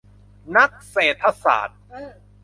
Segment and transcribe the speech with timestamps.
[0.55, 1.79] นักเศรษฐศาสตร์